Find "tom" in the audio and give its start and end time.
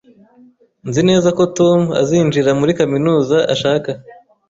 1.57-1.79